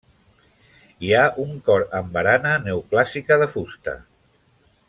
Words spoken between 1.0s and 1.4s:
Hi ha